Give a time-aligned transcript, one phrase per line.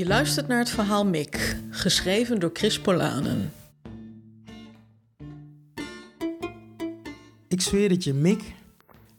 [0.00, 3.52] Je luistert naar het verhaal Mik, geschreven door Chris Polanen.
[7.48, 8.54] Ik zweer het je, Mick.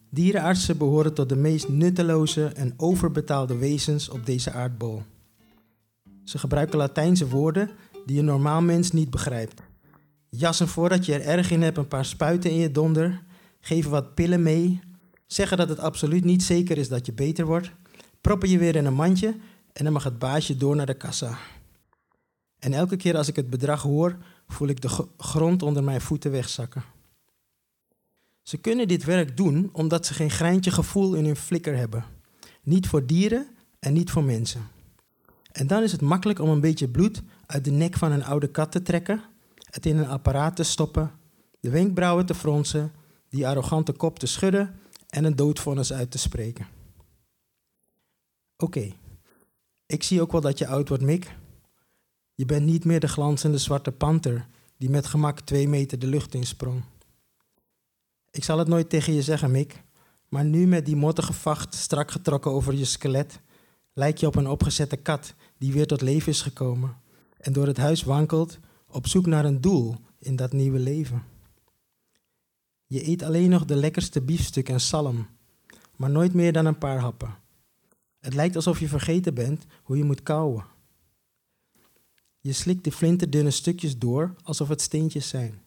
[0.10, 5.04] Dierenartsen behoren tot de meest nutteloze en overbetaalde wezens op deze aardbol.
[6.24, 7.70] Ze gebruiken Latijnse woorden
[8.06, 9.62] die een normaal mens niet begrijpt.
[10.30, 13.24] Jassen voordat je er erg in hebt een paar spuiten in je donder,
[13.60, 14.80] geven wat pillen mee,
[15.28, 17.72] zeggen dat het absoluut niet zeker is dat je beter wordt,
[18.22, 19.36] proppen je weer in een mandje
[19.74, 21.38] en dan mag het baasje door naar de kassa.
[22.60, 26.32] En elke keer als ik het bedrag hoor, voel ik de grond onder mijn voeten
[26.32, 26.84] wegzakken.
[28.42, 32.06] Ze kunnen dit werk doen omdat ze geen greintje gevoel in hun flikker hebben.
[32.64, 33.48] Niet voor dieren
[33.80, 34.68] en niet voor mensen.
[35.52, 38.48] En dan is het makkelijk om een beetje bloed uit de nek van een oude
[38.48, 39.22] kat te trekken,
[39.70, 41.12] het in een apparaat te stoppen,
[41.60, 42.92] de wenkbrauwen te fronsen,
[43.30, 46.68] die arrogante kop te schudden en een doodvonnis uit te spreken.
[48.58, 48.92] Oké,
[49.92, 51.36] ik zie ook wel dat je oud wordt, Mick.
[52.36, 56.34] Je bent niet meer de glanzende zwarte panter die met gemak twee meter de lucht
[56.34, 56.84] insprong.
[58.32, 59.84] Ik zal het nooit tegen je zeggen, Mick,
[60.30, 63.40] maar nu met die mottige vacht strak getrokken over je skelet,
[63.94, 66.96] lijk je op een opgezette kat die weer tot leven is gekomen
[67.38, 71.24] en door het huis wankelt op zoek naar een doel in dat nieuwe leven.
[72.88, 75.28] Je eet alleen nog de lekkerste biefstuk en salm,
[75.96, 77.41] maar nooit meer dan een paar happen.
[78.22, 80.66] Het lijkt alsof je vergeten bent hoe je moet kauwen.
[82.40, 85.62] Je slikt de flinterdunne stukjes door alsof het steentjes zijn.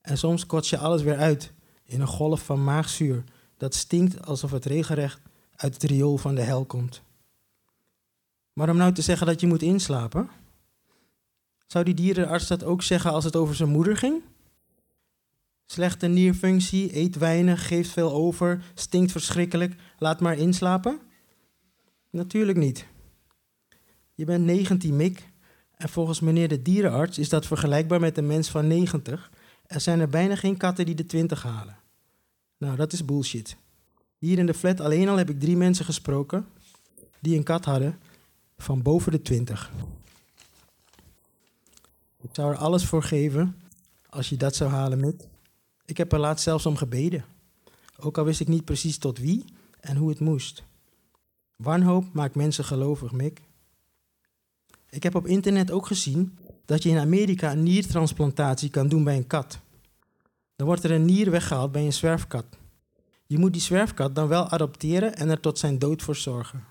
[0.00, 1.52] En soms kots je alles weer uit
[1.84, 3.24] in een golf van maagzuur
[3.56, 5.20] dat stinkt alsof het regenrecht
[5.56, 7.02] uit het riool van de hel komt.
[8.52, 10.30] Maar om nou te zeggen dat je moet inslapen,
[11.66, 14.22] zou die dierenarts dat ook zeggen als het over zijn moeder ging?
[15.66, 21.00] Slechte nierfunctie, eet weinig, geeft veel over, stinkt verschrikkelijk, laat maar inslapen?
[22.12, 22.86] Natuurlijk niet.
[24.14, 25.28] Je bent 19 mik
[25.76, 29.30] en volgens meneer de dierenarts is dat vergelijkbaar met een mens van 90.
[29.66, 31.78] Er zijn er bijna geen katten die de 20 halen.
[32.58, 33.56] Nou, dat is bullshit.
[34.18, 36.46] Hier in de flat alleen al heb ik drie mensen gesproken
[37.20, 37.98] die een kat hadden
[38.56, 39.72] van boven de 20.
[42.20, 43.56] Ik zou er alles voor geven
[44.08, 45.28] als je dat zou halen, Mick.
[45.84, 47.24] Ik heb er laatst zelfs om gebeden.
[47.98, 49.44] Ook al wist ik niet precies tot wie
[49.80, 50.62] en hoe het moest.
[51.62, 53.40] Wanhoop maakt mensen gelovig, Mick.
[54.90, 59.16] Ik heb op internet ook gezien dat je in Amerika een niertransplantatie kan doen bij
[59.16, 59.58] een kat.
[60.56, 62.44] Dan wordt er een nier weggehaald bij een zwerfkat.
[63.26, 66.64] Je moet die zwerfkat dan wel adopteren en er tot zijn dood voor zorgen.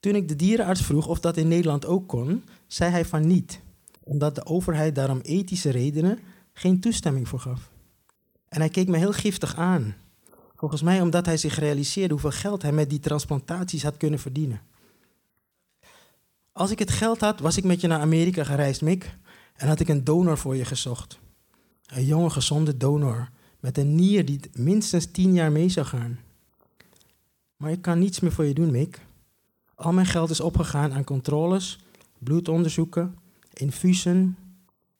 [0.00, 3.60] Toen ik de dierenarts vroeg of dat in Nederland ook kon, zei hij van niet,
[4.00, 6.18] omdat de overheid daarom ethische redenen
[6.52, 7.70] geen toestemming voor gaf.
[8.48, 9.94] En hij keek me heel giftig aan.
[10.60, 14.60] Volgens mij omdat hij zich realiseerde hoeveel geld hij met die transplantaties had kunnen verdienen.
[16.52, 19.16] Als ik het geld had, was ik met je naar Amerika gereisd, Mick,
[19.54, 21.18] en had ik een donor voor je gezocht.
[21.86, 23.28] Een jonge, gezonde donor
[23.60, 26.18] met een nier die minstens tien jaar mee zou gaan.
[27.56, 29.00] Maar ik kan niets meer voor je doen, Mick.
[29.74, 31.78] Al mijn geld is opgegaan aan controles,
[32.18, 33.18] bloedonderzoeken,
[33.52, 34.36] infusen,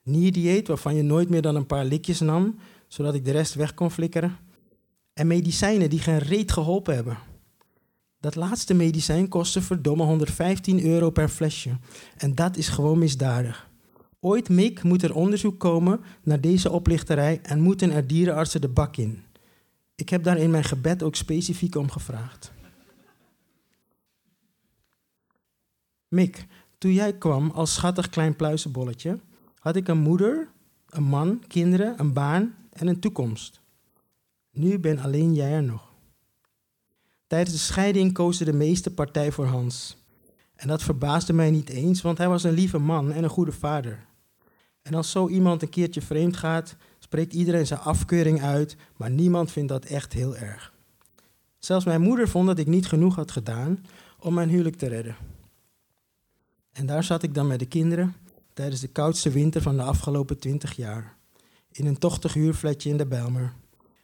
[0.03, 3.75] nierdieet waarvan je nooit meer dan een paar likjes nam, zodat ik de rest weg
[3.75, 4.39] kon flikkeren,
[5.21, 7.19] en medicijnen die geen reet geholpen hebben.
[8.21, 11.79] Dat laatste medicijn kostte verdomme 115 euro per flesje.
[12.17, 13.71] En dat is gewoon misdadig.
[14.21, 18.97] Ooit, Mick, moet er onderzoek komen naar deze oplichterij en moeten er dierenartsen de bak
[18.97, 19.23] in.
[19.95, 22.53] Ik heb daar in mijn gebed ook specifiek om gevraagd.
[26.09, 26.47] Mick,
[26.79, 29.19] toen jij kwam als schattig klein pluizenbolletje,
[29.59, 30.49] had ik een moeder,
[30.89, 33.61] een man, kinderen, een baan en een toekomst.
[34.61, 35.89] Nu ben alleen jij er nog.
[37.27, 39.97] Tijdens de scheiding kozen de meeste partij voor Hans.
[40.55, 43.53] En dat verbaasde mij niet eens, want hij was een lieve man en een goede
[43.53, 44.07] vader.
[44.83, 49.51] En als zo iemand een keertje vreemd gaat, spreekt iedereen zijn afkeuring uit, maar niemand
[49.51, 50.73] vindt dat echt heel erg.
[51.59, 53.85] Zelfs mijn moeder vond dat ik niet genoeg had gedaan
[54.19, 55.17] om mijn huwelijk te redden.
[56.73, 58.15] En daar zat ik dan met de kinderen
[58.53, 61.17] tijdens de koudste winter van de afgelopen twintig jaar.
[61.71, 63.53] In een tochtig huurfletje in de Bijlmer.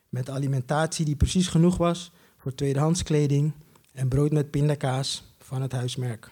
[0.08, 3.52] Met alimentatie die precies genoeg was voor tweedehands kleding
[3.92, 6.30] en brood met pindakaas van het huismerk.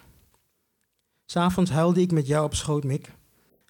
[1.25, 3.11] S'avonds huilde ik met jou op schoot, Mick,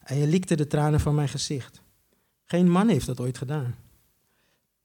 [0.03, 1.81] en je likte de tranen van mijn gezicht.
[2.43, 3.75] Geen man heeft dat ooit gedaan.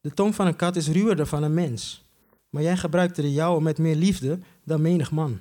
[0.01, 2.05] De tong van een kat is ruwer dan van een mens,
[2.49, 5.41] maar jij gebruikte de jouwe met meer liefde dan menig man.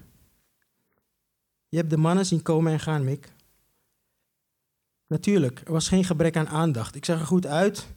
[1.69, 3.31] Je hebt de mannen zien komen en gaan, Mick.
[5.07, 6.95] Natuurlijk, er was geen gebrek aan aandacht.
[6.95, 7.87] Ik zag er goed uit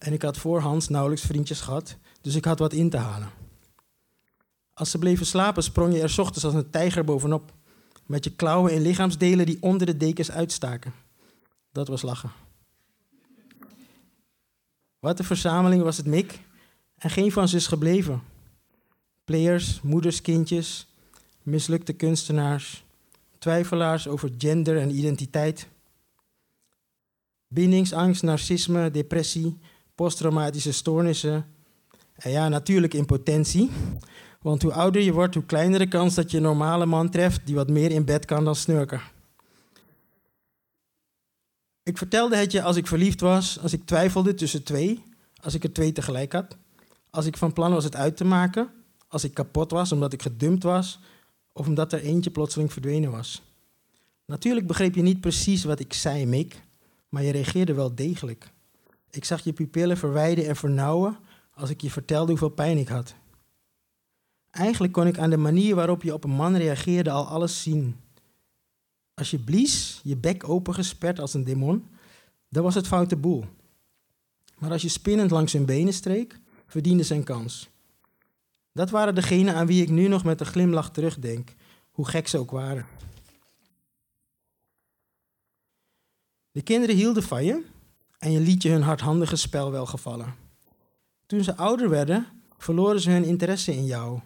[0.00, 3.30] en ik had voorhands nauwelijks vriendjes gehad, dus ik had wat in te halen.
[4.74, 7.52] Als ze bleven slapen, sprong je er ochtends als een tijger bovenop.
[8.06, 10.92] met je klauwen en lichaamsdelen die onder de dekens uitstaken.
[11.72, 12.30] Dat was lachen.
[14.98, 16.40] Wat een verzameling was het Mick
[16.96, 18.22] en geen van ze is gebleven.
[19.24, 20.86] Players, moeders, kindjes,
[21.42, 22.84] mislukte kunstenaars,
[23.38, 25.68] twijfelaars over gender en identiteit.
[27.48, 29.58] Bindingsangst, narcisme, depressie,
[30.00, 31.46] posttraumatische stoornissen.
[32.14, 33.70] En ja, natuurlijk impotentie.
[34.42, 37.40] Want hoe ouder je wordt, hoe kleiner de kans dat je een normale man treft
[37.46, 39.00] die wat meer in bed kan dan snurken.
[41.82, 45.02] Ik vertelde het je als ik verliefd was, als ik twijfelde tussen twee,
[45.42, 46.56] als ik er twee tegelijk had,
[47.10, 48.70] als ik van plan was het uit te maken,
[49.08, 51.00] als ik kapot was omdat ik gedumpt was
[51.52, 53.42] of omdat er eentje plotseling verdwenen was.
[54.24, 56.62] Natuurlijk begreep je niet precies wat ik zei, Mick,
[57.08, 58.50] maar je reageerde wel degelijk.
[59.10, 61.18] Ik zag je pupillen verwijden en vernauwen
[61.54, 63.14] als ik je vertelde hoeveel pijn ik had.
[64.50, 67.96] Eigenlijk kon ik aan de manier waarop je op een man reageerde al alles zien.
[69.14, 71.88] Als je blies, je bek opengesperd als een demon,
[72.48, 73.44] dan was het foute boel.
[74.58, 77.68] Maar als je spinnend langs hun benen streek, verdiende zijn kans.
[78.72, 81.54] Dat waren degenen aan wie ik nu nog met een glimlach terugdenk,
[81.90, 82.86] hoe gek ze ook waren.
[86.50, 87.64] De kinderen hielden van je
[88.20, 90.34] en je liet je hun hardhandige spel wel gevallen.
[91.26, 92.26] Toen ze ouder werden,
[92.58, 94.20] verloren ze hun interesse in jou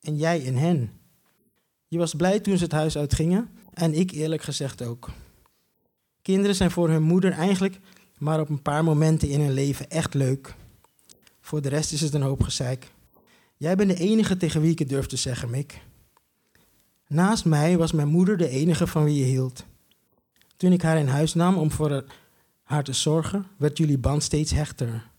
[0.00, 0.90] en jij in hen.
[1.88, 5.10] Je was blij toen ze het huis uitgingen en ik eerlijk gezegd ook.
[6.22, 7.80] Kinderen zijn voor hun moeder eigenlijk
[8.18, 10.54] maar op een paar momenten in hun leven echt leuk.
[11.40, 12.92] Voor de rest is het een hoop gezeik.
[13.56, 15.80] Jij bent de enige tegen wie ik het durf te zeggen, Mick.
[17.06, 19.64] Naast mij was mijn moeder de enige van wie je hield.
[20.56, 22.04] Toen ik haar in huis nam om voor haar
[22.80, 25.10] te zorgen, werd jullie band steeds hechter.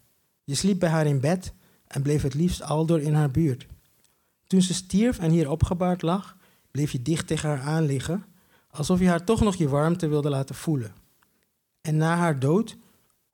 [0.43, 1.53] Je sliep bij haar in bed
[1.87, 3.67] en bleef het liefst aldoor in haar buurt.
[4.47, 6.37] Toen ze stierf en hier opgebaard lag,
[6.71, 8.25] bleef je dicht tegen haar aan liggen,
[8.69, 10.93] alsof je haar toch nog je warmte wilde laten voelen.
[11.81, 12.77] En na haar dood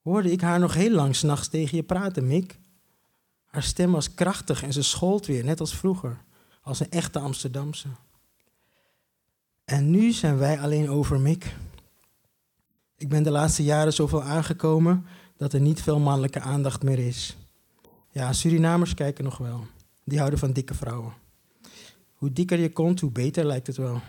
[0.01, 2.59] hoorde ik haar nog heel lang s'nachts tegen je praten, Mick.
[3.45, 6.23] Haar stem was krachtig en ze schold weer, net als vroeger,
[6.61, 7.87] als een echte Amsterdamse.
[9.65, 11.55] En nu zijn wij alleen over Mick.
[12.99, 15.05] Ik ben de laatste jaren zoveel aangekomen
[15.37, 17.37] dat er niet veel mannelijke aandacht meer is.
[18.11, 19.67] Ja, Surinamers kijken nog wel.
[20.03, 21.13] Die houden van dikke vrouwen.
[22.13, 24.01] Hoe dikker je komt, hoe beter lijkt het wel.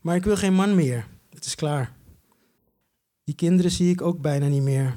[0.00, 1.06] Maar ik wil geen man meer.
[1.30, 1.96] Het is klaar.
[3.24, 4.94] Die kinderen zie ik ook bijna niet meer.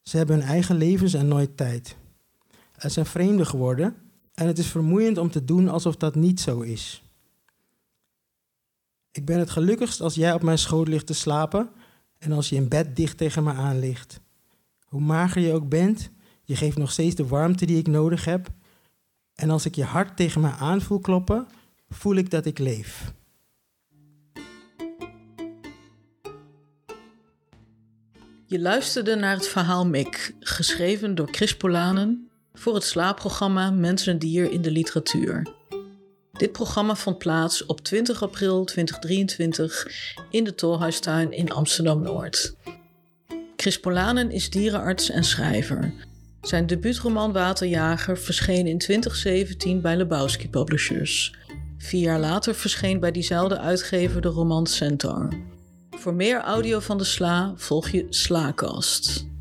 [0.00, 1.96] Ze hebben hun eigen levens en nooit tijd.
[2.72, 3.96] Het zijn vreemden geworden
[4.34, 7.02] en het is vermoeiend om te doen alsof dat niet zo is.
[9.10, 11.70] Ik ben het gelukkigst als jij op mijn schoot ligt te slapen
[12.22, 14.20] en als je in bed dicht tegen me aan ligt.
[14.84, 16.10] Hoe mager je ook bent,
[16.44, 18.48] je geeft nog steeds de warmte die ik nodig heb.
[19.34, 21.46] En als ik je hart tegen me aan voel kloppen,
[21.88, 23.12] voel ik dat ik leef.
[28.46, 34.18] Je luisterde naar het verhaal Mick, geschreven door Chris Polanen voor het slaapprogramma Mens en
[34.18, 35.46] Dier in de Literatuur.
[36.32, 39.86] Dit programma vond plaats op 20 april 2023
[40.30, 42.54] in de Tolhuistuin in Amsterdam-Noord.
[43.56, 45.92] Chris Polanen is dierenarts en schrijver.
[46.40, 51.34] Zijn debuutroman Waterjager verscheen in 2017 bij Lebowski Publishers.
[51.78, 55.28] Vier jaar later verscheen bij diezelfde uitgever de roman Centaur.
[55.90, 59.31] Voor meer audio van de Sla volg je Slaakast.